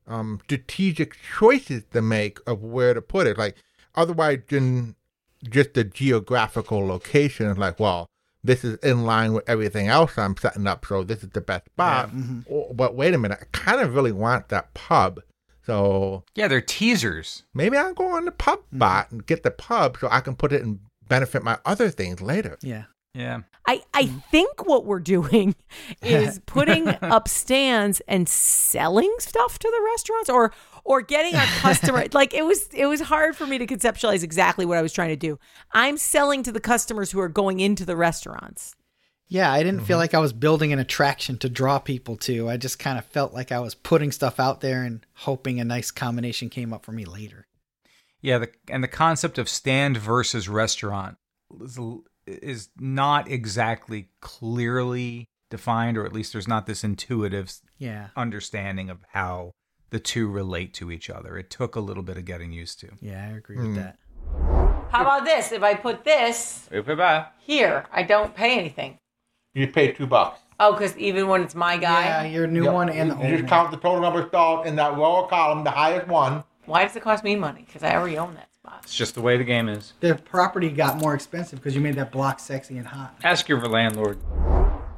[0.07, 3.37] um, strategic choices to make of where to put it.
[3.37, 3.57] Like,
[3.95, 4.97] otherwise, in
[5.49, 8.09] just the geographical location, it's like, well,
[8.45, 11.65] this is in line with everything else I'm setting up, so this is the best
[11.67, 12.11] spot.
[12.11, 12.41] Mm-hmm.
[12.53, 15.21] Oh, but wait a minute, I kind of really want that pub.
[15.67, 17.45] So Yeah, they're teasers.
[17.55, 18.79] maybe I'll go on the pub mm-hmm.
[18.79, 22.21] bot and get the pub so I can put it and benefit my other things
[22.21, 22.59] later.
[22.63, 22.85] Yeah.
[23.15, 23.43] Yeah.
[23.67, 24.25] I, I mm.
[24.27, 25.55] think what we're doing
[26.03, 30.53] is putting up stands and selling stuff to the restaurants or
[30.85, 34.67] or getting our customer like it was it was hard for me to conceptualize exactly
[34.67, 35.39] what I was trying to do.
[35.73, 38.75] I'm selling to the customers who are going into the restaurants.
[39.29, 40.01] Yeah, I didn't feel mm-hmm.
[40.01, 42.51] like I was building an attraction to draw people to.
[42.51, 45.65] I just kind of felt like I was putting stuff out there and hoping a
[45.65, 47.47] nice combination came up for me later.
[48.21, 51.17] Yeah, the, and the concept of stand versus restaurant
[52.27, 58.09] is, is not exactly clearly defined, or at least there's not this intuitive Yeah.
[58.17, 59.53] understanding of how
[59.91, 61.39] the two relate to each other.
[61.39, 62.89] It took a little bit of getting used to.
[63.01, 63.67] Yeah, I agree hmm.
[63.69, 63.99] with that.
[64.91, 65.53] How about this?
[65.53, 66.69] If I put this
[67.39, 68.99] here, I don't pay anything.
[69.53, 70.41] You pay two bucks.
[70.61, 72.73] Oh, because even when it's my guy, Yeah, your new Yep.
[72.73, 73.49] one and the you old just one.
[73.49, 76.45] count the total number of stalls in that lower column, the highest one.
[76.67, 77.63] why does it cost me money?
[77.67, 78.54] Because I already own that spot.
[78.83, 79.93] It's just the way the game is.
[80.01, 83.17] The property got more expensive because you made that block sexy and hot.
[83.23, 84.19] Ask your landlord.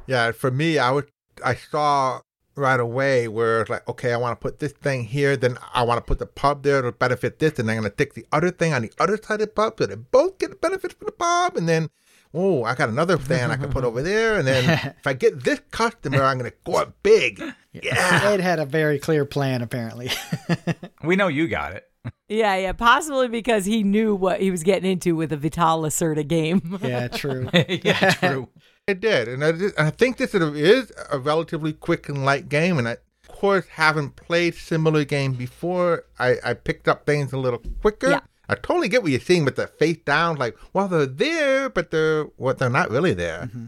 [0.07, 1.05] Yeah, for me, I was
[1.43, 2.21] I saw
[2.55, 5.83] right away where it's like, okay, I want to put this thing here, then I
[5.83, 8.51] want to put the pub there to benefit this, and I'm gonna take the other
[8.51, 11.05] thing on the other side of the pub so they both get the benefits from
[11.05, 11.89] the pub, and then
[12.33, 15.43] oh, I got another thing I can put over there, and then if I get
[15.43, 17.41] this customer, I'm gonna go up big.
[17.79, 18.21] Yeah.
[18.23, 20.09] Ed had a very clear plan, apparently.
[21.03, 21.87] We know you got it.
[22.29, 26.27] Yeah, yeah, possibly because he knew what he was getting into with a Vital Lacerda
[26.27, 26.77] game.
[26.83, 27.49] yeah, true.
[27.53, 28.49] yeah, true.
[28.87, 32.77] It did, and I, did- I think this is a, relatively quick and light game,
[32.77, 36.05] and I, of course, haven't played similar game before.
[36.17, 38.11] I, I picked up things a little quicker.
[38.11, 38.21] Yeah.
[38.47, 41.91] I totally get what you're seeing, but the face down, like, well, they're there, but
[41.91, 43.49] they're well, they're not really there.
[43.53, 43.65] Mm-hmm.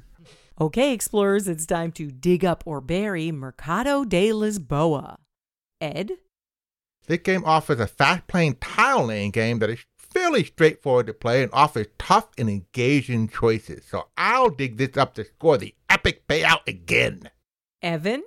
[0.61, 5.17] Okay, explorers, it's time to dig up or bury Mercado de Lisboa.
[5.81, 6.11] Ed?
[7.09, 11.41] This game offers a fast playing tile laying game that is fairly straightforward to play
[11.41, 13.83] and offers tough and engaging choices.
[13.89, 17.31] So I'll dig this up to score the epic payout again.
[17.81, 18.21] Evan?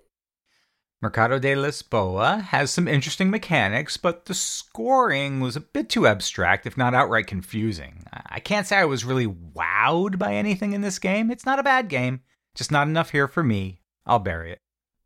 [1.00, 6.66] Mercado de Lisboa has some interesting mechanics, but the scoring was a bit too abstract,
[6.66, 8.04] if not outright confusing.
[8.12, 11.30] I can't say I was really wowed by anything in this game.
[11.30, 12.22] It's not a bad game,
[12.56, 13.80] just not enough here for me.
[14.06, 14.58] I'll bury it.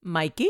[0.03, 0.49] Mikey?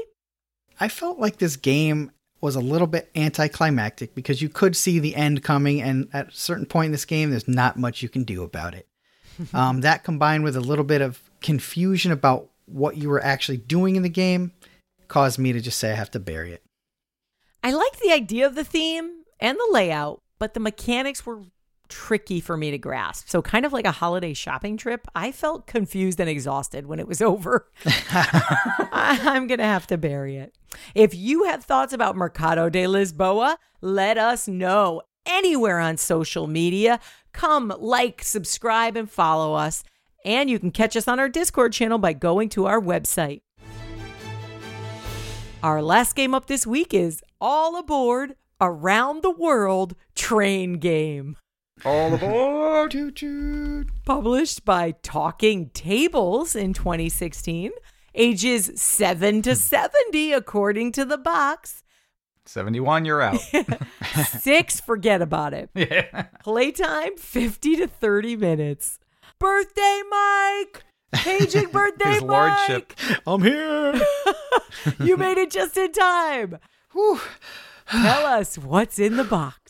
[0.79, 5.17] I felt like this game was a little bit anticlimactic because you could see the
[5.17, 8.25] end coming, and at a certain point in this game, there's not much you can
[8.25, 8.87] do about it.
[9.55, 13.97] um, that combined with a little bit of confusion about what you were actually doing
[13.97, 14.53] in the game
[15.09, 16.63] caused me to just say I have to bury it.
[17.63, 21.43] I like the idea of the theme and the layout, but the mechanics were
[21.89, 23.29] tricky for me to grasp.
[23.29, 27.09] So, kind of like a holiday shopping trip, I felt confused and exhausted when it
[27.09, 27.69] was over.
[28.11, 30.55] I'm going to have to bury it.
[30.95, 37.01] If you have thoughts about Mercado de Lisboa, let us know anywhere on social media.
[37.33, 39.85] Come like, subscribe, and follow us.
[40.25, 43.43] And you can catch us on our Discord channel by going to our website.
[45.63, 51.37] Our last game up this week is All Aboard Around the World Train Game.
[51.85, 52.95] All aboard!
[54.05, 57.73] Published by Talking Tables in 2016.
[58.15, 61.83] Ages 7 to 70, according to the box.
[62.47, 63.41] 71, you're out.
[64.41, 65.69] Six, forget about it.
[65.75, 66.23] yeah.
[66.43, 68.99] Playtime 50 to 30 minutes.
[69.39, 70.85] Birthday Mike!
[71.13, 72.95] Paging birthday His lordship.
[73.09, 73.21] Mike!
[73.27, 74.01] I'm here.
[74.99, 76.59] You made it just in time.
[76.93, 77.21] Whew.
[77.91, 79.66] Tell us what's in the box.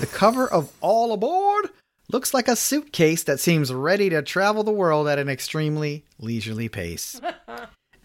[0.00, 1.68] The cover of All Aboard
[2.10, 6.70] looks like a suitcase that seems ready to travel the world at an extremely leisurely
[6.70, 7.20] pace.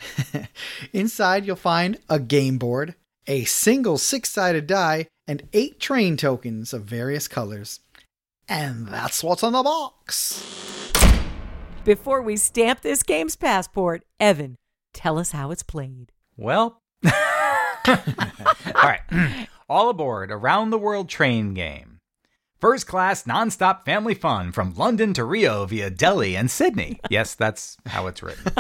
[0.94, 2.96] Inside, you'll find a game board,
[3.28, 7.80] a single six sided die, and eight train tokens of various colors.
[8.50, 10.92] And that's what's in the box.
[11.86, 14.58] Before we stamp this game's passport, Evan,
[14.94, 16.12] tell us how it's played.
[16.36, 17.12] Well, all
[18.76, 19.48] right.
[19.68, 22.00] All aboard Around the World Train Game.
[22.62, 27.00] First class nonstop family fun from London to Rio via Delhi and Sydney.
[27.10, 28.54] Yes, that's how it's written.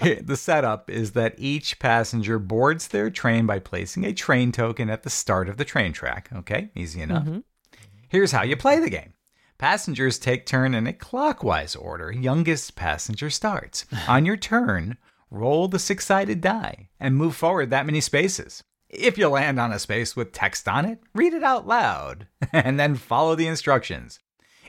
[0.26, 5.02] the setup is that each passenger boards their train by placing a train token at
[5.02, 6.28] the start of the train track.
[6.34, 7.24] Okay, easy enough.
[7.24, 7.38] Mm-hmm.
[8.10, 9.14] Here's how you play the game.
[9.56, 12.12] Passengers take turn in a clockwise order.
[12.12, 13.86] Youngest passenger starts.
[14.08, 14.98] On your turn,
[15.30, 18.62] roll the six sided die and move forward that many spaces.
[18.90, 22.80] If you land on a space with text on it, read it out loud and
[22.80, 24.18] then follow the instructions.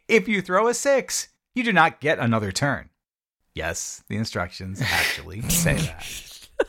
[0.07, 2.89] If you throw a six, you do not get another turn.
[3.55, 5.75] Yes, the instructions actually say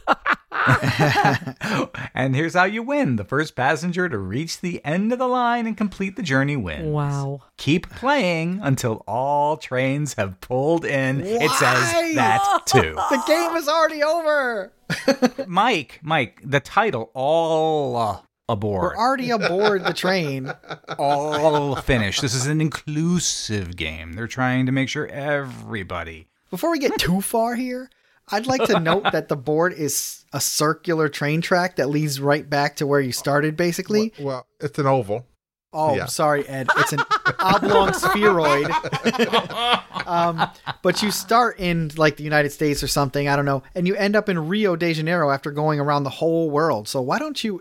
[0.07, 0.39] that.
[2.15, 3.17] and here's how you win.
[3.17, 6.87] The first passenger to reach the end of the line and complete the journey wins.
[6.93, 7.41] Wow.
[7.57, 11.21] Keep playing until all trains have pulled in.
[11.21, 12.97] It says that too.
[13.11, 14.73] The game is already over.
[15.47, 20.53] Mike, Mike, the title, all uh, aboard, We're already aboard the train.
[20.99, 22.23] all finished.
[22.23, 24.13] This is an inclusive game.
[24.15, 26.29] They're trying to make sure everybody.
[26.51, 27.91] Before we get too far here,
[28.33, 32.49] I'd like to note that the board is a circular train track that leads right
[32.49, 34.13] back to where you started, basically.
[34.19, 35.27] Well, it's an oval.
[35.73, 36.07] Oh, Yeah.
[36.07, 36.69] sorry, Ed.
[36.79, 37.01] It's an
[37.39, 38.69] oblong spheroid.
[40.07, 40.51] um,
[40.83, 43.95] but you start in like the United States or something, I don't know, and you
[43.95, 46.89] end up in Rio de Janeiro after going around the whole world.
[46.89, 47.61] So why don't you,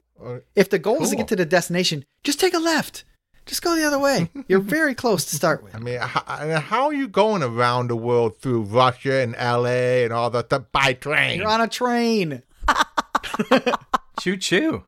[0.56, 3.04] if the goal is to get to the destination, just take a left.
[3.50, 4.30] Just go the other way.
[4.48, 5.76] You're very close to start with.
[5.76, 10.14] I mean, how, how are you going around the world through Russia and LA and
[10.14, 11.40] all that stuff by train?
[11.40, 12.44] You're on a train.
[14.20, 14.84] Choo choo.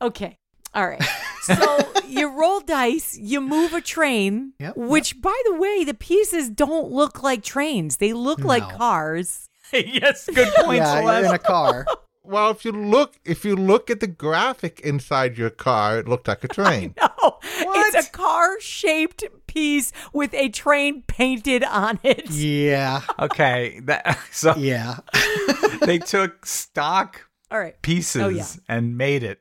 [0.00, 0.38] Okay.
[0.74, 1.02] All right.
[1.42, 6.50] So you roll dice, you move a train, Yep, which, by the way, the pieces
[6.50, 7.96] don't look like trains.
[7.96, 9.48] They look like cars.
[9.72, 11.84] yes, good point, yeah, you're in a car.
[12.30, 16.28] Well, if you look, if you look at the graphic inside your car, it looked
[16.28, 16.94] like a train.
[17.00, 22.30] No, it's a car shaped piece with a train painted on it.
[22.30, 24.98] Yeah, Okay, that, so yeah.
[25.82, 27.74] they took stock All right.
[27.74, 28.46] Oh, pieces Oh, yeah.
[28.68, 29.40] and made it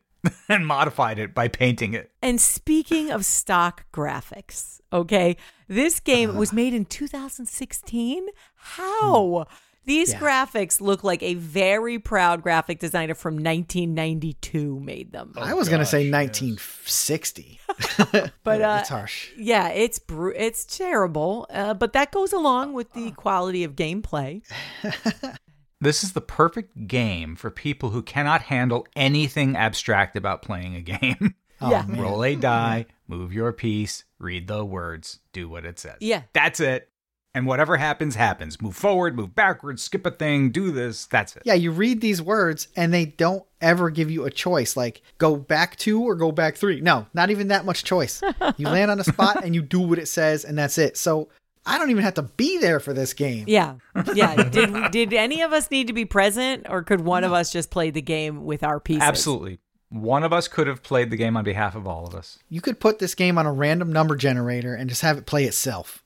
[0.50, 2.12] and modified it by painting it.
[2.24, 6.34] And speaking of stock graphics, okay, this game uh.
[6.34, 8.26] was made in 2016.
[8.56, 9.46] How?
[9.48, 9.54] Hmm.
[9.90, 10.20] These Yeah.
[10.20, 15.34] graphics look like a very proud graphic designer from 1992 made them.
[15.36, 17.60] I was gonna say 1960,
[18.44, 19.30] But uh, it's harsh.
[19.38, 21.48] yeah, it's bru- it's terrible.
[21.50, 24.42] Uh, but that goes along with the quality of gameplay.
[25.82, 30.82] This is the perfect game for people who cannot handle anything abstract about playing a
[30.82, 31.36] game.
[31.62, 31.84] Oh, Yeah.
[31.88, 32.02] man.
[32.02, 35.96] Roll a die, move your piece, read the words, do what it says.
[36.02, 36.24] Yeah.
[36.34, 36.90] That's it.
[37.40, 38.62] And whatever happens, happens.
[38.62, 41.06] Move forward, move backwards, skip a thing, do this.
[41.06, 41.44] That's it.
[41.46, 45.38] Yeah, you read these words and they don't ever give you a choice like go
[45.38, 46.82] back two or go back three.
[46.82, 48.22] No, not even that much choice.
[48.58, 50.98] You land on a spot and you do what it says and that's it.
[50.98, 51.30] So
[51.66, 53.46] I don't even have to be there for this game.
[53.48, 53.76] Yeah.
[54.14, 54.36] Yeah.
[54.50, 57.72] did did any of us need to be present or could one of us just
[57.72, 59.04] play the game with our pieces?
[59.04, 59.60] Absolutely.
[59.88, 62.38] One of us could have played the game on behalf of all of us.
[62.50, 65.46] You could put this game on a random number generator and just have it play
[65.46, 66.04] itself.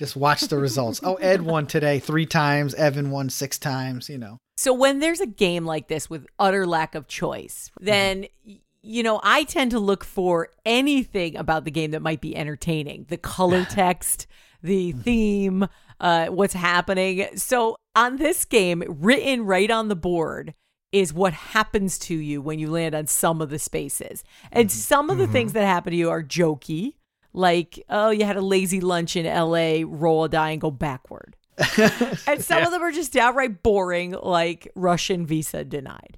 [0.00, 1.02] Just watch the results.
[1.02, 2.72] oh, Ed won today three times.
[2.72, 4.08] Evan won six times.
[4.08, 4.38] You know.
[4.56, 7.84] So when there's a game like this with utter lack of choice, mm-hmm.
[7.84, 12.22] then y- you know, I tend to look for anything about the game that might
[12.22, 13.04] be entertaining.
[13.10, 14.26] The color text,
[14.62, 15.00] the mm-hmm.
[15.02, 15.68] theme,
[16.00, 17.36] uh what's happening.
[17.36, 20.54] So on this game, written right on the board
[20.92, 24.24] is what happens to you when you land on some of the spaces.
[24.50, 24.78] And mm-hmm.
[24.78, 26.94] some of the things that happen to you are jokey,
[27.32, 31.36] like, oh, you had a lazy lunch in LA, roll a die and go backward.
[32.26, 36.16] and some of them are just downright boring, like Russian visa denied.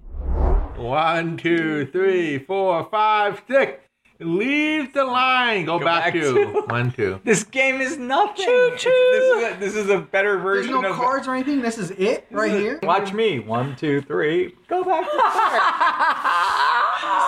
[0.76, 3.82] One, two, three, four, five, six.
[4.20, 5.64] Leave the line.
[5.64, 7.20] Go, back, back to to- one, two.
[7.24, 8.46] This game is nothing.
[8.46, 11.60] This, is a, this is a better There's version no of cards or anything.
[11.60, 12.78] This is it right here.
[12.84, 13.40] Watch me.
[13.40, 14.54] One, two, three.
[14.68, 15.04] Go back.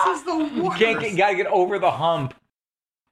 [0.05, 0.79] This is the you worst.
[0.79, 1.11] can't get.
[1.11, 2.33] You gotta get over the hump.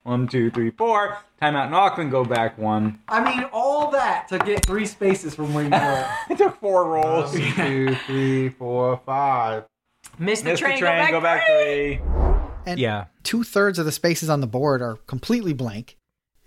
[0.04, 1.18] One, two, three, four.
[1.42, 2.12] Timeout in Auckland.
[2.12, 3.00] Go back one.
[3.08, 6.08] I mean, all that to get three spaces from where you were.
[6.30, 7.32] It took four rolls.
[7.34, 9.64] One, two, three, four, five.
[10.20, 11.12] Missed the Missed train, the train.
[11.12, 12.00] Go back three.
[12.66, 13.06] And Yeah.
[13.24, 15.98] two thirds of the spaces on the board are completely blank.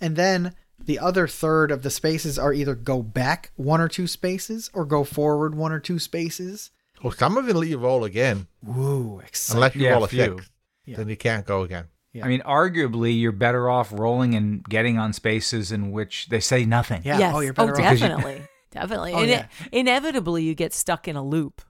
[0.01, 4.07] And then the other third of the spaces are either go back one or two
[4.07, 6.71] spaces or go forward one or two spaces.
[7.03, 9.57] Well, some of them let you roll again, Woo, exciting.
[9.57, 10.37] unless you Yeah, roll a few.
[10.39, 10.51] six.
[10.85, 10.97] Yeah.
[10.99, 11.87] Then you can't go again.
[12.17, 12.25] Yeah.
[12.25, 16.65] I mean, arguably, you're better off rolling and getting on spaces in which they say
[16.65, 17.03] nothing.
[17.05, 17.19] Yeah.
[17.19, 17.35] Yes.
[17.35, 17.79] Oh, you're better off.
[17.79, 18.43] definitely.
[18.71, 19.13] definitely.
[19.13, 19.47] Oh, and yeah.
[19.73, 21.63] inevitably, you get stuck in a loop.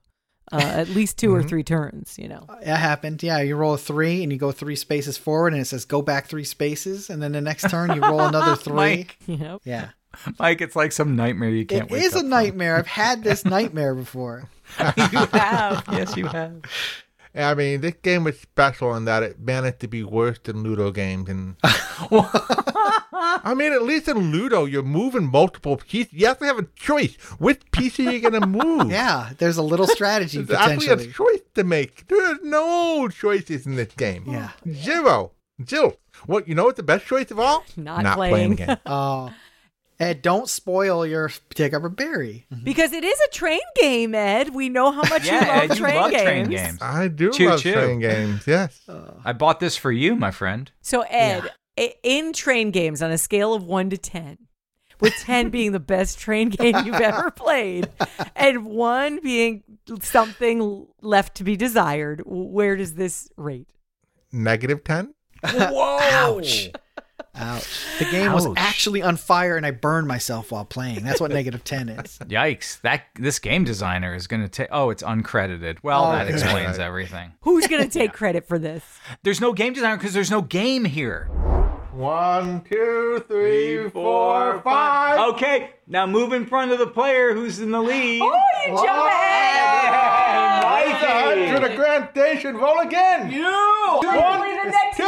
[0.52, 2.46] Uh, at least 2 or three turns, you know.
[2.62, 3.20] It happened.
[3.22, 6.02] Yeah, you roll a three and you go three spaces forward and it says go
[6.02, 7.10] back three spaces.
[7.10, 8.74] And then the next turn you roll another three.
[8.74, 9.60] Mike, You know?
[9.64, 9.88] Yeah.
[10.38, 12.76] Mike, it's like some nightmare you can't It wake is up a nightmare.
[12.76, 14.48] I've had this nightmare before.
[14.78, 14.84] you
[15.32, 15.84] have.
[15.92, 16.62] Yes, you have.
[17.36, 20.90] I mean, this game was special in that it managed to be worse than Ludo
[20.90, 21.28] games.
[21.28, 26.12] And I mean, at least in Ludo, you're moving multiple pieces.
[26.12, 27.14] You have to have a choice.
[27.38, 28.90] Which piece are you going to move?
[28.96, 32.06] Yeah, there's a little strategy There's actually a choice to make.
[32.08, 34.24] There's no choices in this game.
[34.26, 34.50] Yeah.
[34.70, 35.32] Zero.
[35.62, 35.96] Jill,
[36.26, 37.64] what, you know what's the best choice of all?
[37.76, 38.50] Not playing playing.
[38.50, 38.76] the game.
[38.86, 39.32] Oh.
[39.98, 42.46] Ed, don't spoil your pick up a berry.
[42.62, 44.54] Because it is a train game, Ed.
[44.54, 46.22] We know how much Yeah, you love Ed, you train, love games.
[46.22, 46.78] train games.
[46.82, 47.72] I do Choo love choo.
[47.72, 48.80] train games, yes.
[49.24, 50.70] I bought this for you, my friend.
[50.82, 54.36] So, Ed, i- in train games, on a scale of one to 10,
[55.00, 57.88] with 10 being the best train game you've ever played,
[58.34, 59.62] and one being
[60.02, 63.68] something left to be desired, where does this rate?
[64.30, 65.14] Negative 10?
[65.54, 65.98] Whoa!
[66.02, 66.70] Ouch.
[67.34, 67.84] Ouch.
[67.98, 71.02] The game was actually on fire and I burned myself while playing.
[71.04, 72.18] That's what negative 10 is.
[72.24, 72.80] Yikes!
[72.80, 74.68] That this game designer is going to take.
[74.70, 75.78] Oh, it's uncredited.
[75.82, 76.34] Well, Oh, that okay.
[76.34, 77.32] explains everything.
[77.42, 78.82] Who's going to take credit for this?
[79.22, 81.28] There's no game designer because there's no game here.
[81.92, 85.18] One, two, three, four, five.
[85.34, 88.20] Okay, now move in front of the player who's in the lead.
[88.22, 90.62] Oh, you jump ahead!
[90.62, 91.52] Mikey!
[91.54, 93.30] To the Grand Station, roll again.
[93.30, 93.44] You.
[93.44, 94.42] One,
[94.94, 95.02] two,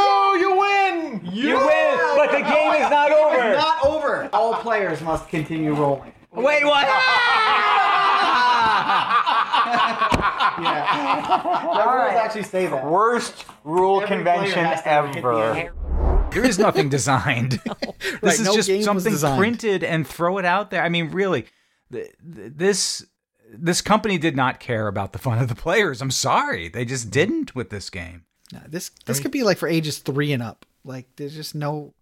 [1.32, 1.54] you win.
[1.54, 3.52] You win, but the game is not over.
[3.54, 4.28] Not over.
[4.32, 6.12] All players must continue rolling.
[6.32, 6.86] Wait, what?
[10.58, 12.84] The rules actually say that.
[12.84, 16.28] Worst rule Every convention has to hit the ever.
[16.32, 17.60] There is nothing designed.
[17.66, 20.82] Right, this is no just something printed and throw it out there.
[20.82, 21.46] I mean, really,
[21.92, 23.06] th- th- this
[23.50, 26.02] this company did not care about the fun of the players.
[26.02, 28.24] I'm sorry, they just didn't with this game.
[28.52, 30.66] No, this this could be like for ages three and up.
[30.84, 31.94] Like there's just no.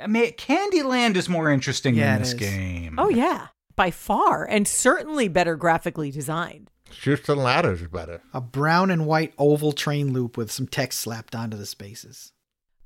[0.00, 2.34] I mean, Candyland is more interesting Yeah, than this is.
[2.40, 2.94] game.
[2.98, 6.70] Oh, yeah, by far, and certainly better graphically designed.
[6.90, 8.22] Chutes and ladders is better.
[8.32, 12.32] A brown and white oval train loop with some text slapped onto the spaces.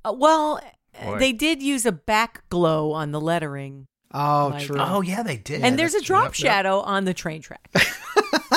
[0.03, 0.59] Uh, well,
[0.99, 1.19] uh, Boy.
[1.19, 4.77] they did use a back glow on the lettering, Oh, Like- true.
[4.79, 5.61] Oh yeah, they did.
[5.61, 6.15] and there's a that's true.
[6.17, 6.51] drop Yep, yep.
[6.53, 7.69] shadow on the train track.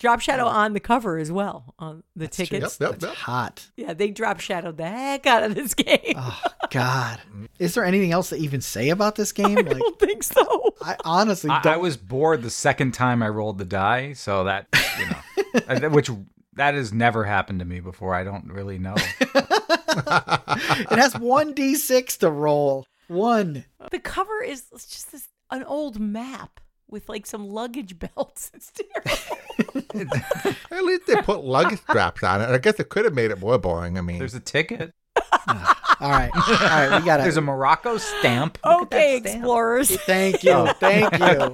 [0.00, 2.46] Drop shadow on the cover as well on the true.
[2.46, 2.78] tickets.
[2.80, 3.14] Yep, That's yep.
[3.14, 3.70] hot.
[3.76, 6.14] Yeah, they drop shadowed the heck out of this game.
[6.16, 6.40] Oh
[6.70, 7.20] God.
[7.58, 9.58] Is there anything else to even say about this game?
[9.58, 10.74] I Like don't think so.
[10.80, 14.44] I honestly I, don't I was bored the second time I rolled the die, so
[14.44, 16.10] that you know, uh, which
[16.54, 18.14] that has never happened to me before.
[18.14, 18.94] I don't really know.
[19.20, 22.86] it has one D six to roll.
[23.08, 23.66] One.
[23.90, 28.50] The cover is just this an old map with like some luggage belts.
[28.54, 29.79] It's terrible.
[30.70, 32.48] At least they put luggage straps on it.
[32.48, 33.98] I guess it could have made it more boring.
[33.98, 34.92] I mean, There's a ticket.
[35.48, 36.30] All right.
[36.34, 38.58] All right, we gotta There's a Morocco stamp.
[38.64, 39.36] Look okay, stamp.
[39.36, 39.90] explorers.
[40.06, 40.52] Thank you.
[40.52, 40.72] Oh.
[40.80, 41.52] Thank you.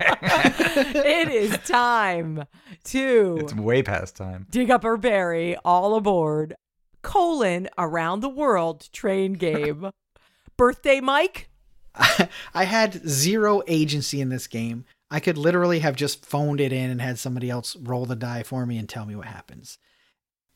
[1.01, 2.45] it is time
[2.85, 4.47] to It's way past time.
[4.51, 6.55] dig up or bury all aboard
[7.03, 9.91] colon around the world train game.
[10.57, 11.49] Birthday Mike?
[12.55, 14.85] I had zero agency in this game.
[15.11, 18.43] I could literally have just phoned it in and had somebody else roll the die
[18.43, 19.79] for me and tell me what happens.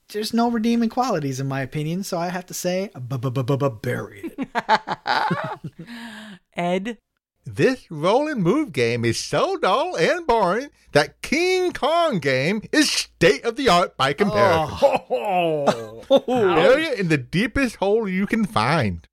[0.09, 4.49] There's no redeeming qualities in my opinion, so I have to say bury it.
[6.57, 6.99] Ed?
[7.45, 12.91] this roll and move game is so dull and boring that King Kong game is
[12.91, 14.77] state of the art by comparison.
[14.83, 16.05] Oh!
[16.27, 19.07] Bury it in the deepest hole you can find.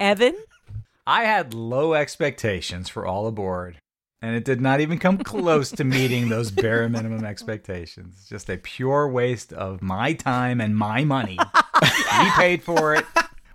[0.00, 0.36] Evan?
[1.06, 3.78] I had low expectations for All Aboard,
[4.22, 8.26] and it did not even come close to meeting those bare minimum expectations.
[8.28, 11.38] Just a pure waste of my time and my money.
[11.82, 13.04] we paid for it.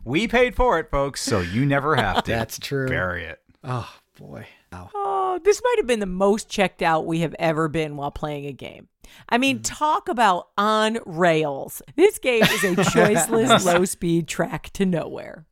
[0.04, 2.32] We paid for it, folks, so you never have to.
[2.32, 2.88] That's true.
[2.88, 3.40] Bury it.
[3.64, 4.46] Oh boy.
[4.72, 4.92] Wow.
[4.94, 8.46] Oh, this might have been the most checked out we have ever been while playing
[8.46, 8.88] a game.
[9.28, 9.64] I mean, hmm.
[9.64, 11.82] talk about on rails.
[11.96, 15.48] This game is a choiceless low speed track to nowhere.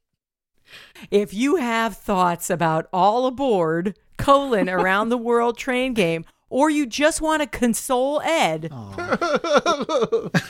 [1.12, 6.86] If you have thoughts about all aboard, colon, around the world train game, or you
[6.86, 8.72] just want to console Ed,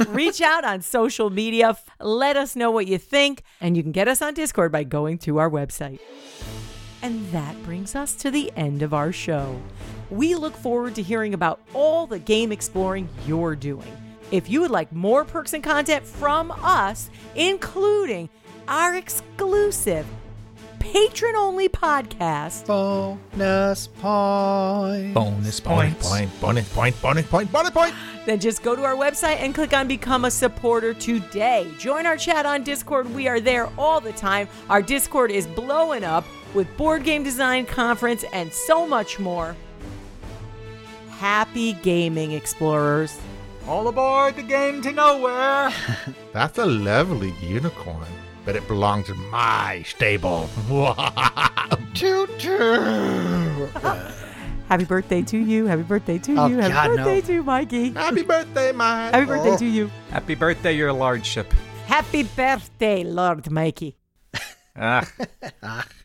[0.07, 1.75] reach out on social media.
[1.99, 5.17] Let us know what you think, and you can get us on Discord by going
[5.19, 5.99] to our website.
[7.01, 9.59] And that brings us to the end of our show.
[10.09, 13.91] We look forward to hearing about all the game exploring you're doing.
[14.31, 18.29] If you would like more perks and content from us, including
[18.67, 20.05] our exclusive
[20.79, 25.13] patron only podcast, Bonus point.
[25.13, 26.09] Bonus Point, points.
[26.09, 27.93] point, bonus point, bonus point, bonus point.
[28.25, 31.69] then just go to our website and click on Become a Supporter today.
[31.77, 33.13] Join our chat on Discord.
[33.13, 34.47] We are there all the time.
[34.69, 39.55] Our Discord is blowing up with Board Game Design Conference and so much more.
[41.19, 43.19] Happy gaming, explorers.
[43.67, 45.71] All aboard the game to nowhere.
[46.31, 48.05] That's a lovely unicorn,
[48.47, 50.49] but it belongs in my stable.
[51.93, 53.67] Choo choo.
[54.69, 55.65] Happy birthday to you.
[55.65, 56.57] Happy birthday to Oh, you.
[56.59, 57.27] Happy God, birthday no.
[57.27, 57.89] to Mikey.
[57.91, 59.13] Happy birthday, Mike.
[59.13, 59.91] Happy birthday to you.
[60.11, 61.53] Happy birthday, your lordship.
[61.87, 63.97] Happy birthday, Lord Mikey.
[64.77, 65.05] Ah,